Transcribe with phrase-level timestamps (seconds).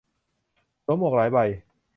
[0.83, 1.37] สวมหมวกหลายใบ